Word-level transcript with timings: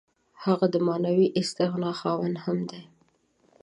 هغه 0.43 0.65
د 0.73 0.75
معنوي 0.87 1.27
استغنا 1.39 1.91
خاوند 1.99 2.35
هم 2.45 2.57
دی. 2.69 2.81